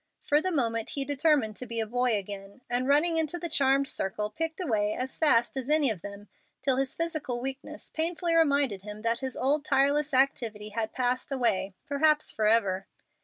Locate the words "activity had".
10.11-10.91